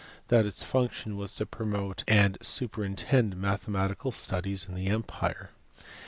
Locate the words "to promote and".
1.35-2.35